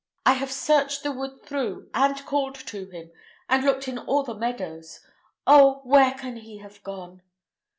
I 0.25 0.33
have 0.33 0.51
searched 0.51 1.03
the 1.03 1.11
wood 1.11 1.43
through, 1.43 1.91
and 1.93 2.25
called 2.25 2.55
to 2.55 2.89
him, 2.89 3.11
and 3.47 3.63
looked 3.63 3.87
in 3.87 3.99
all 3.99 4.23
the 4.23 4.33
meadows. 4.33 4.99
Oh! 5.45 5.81
where 5.83 6.13
can 6.15 6.37
he 6.37 6.57
have 6.57 6.81
gone?" 6.81 7.21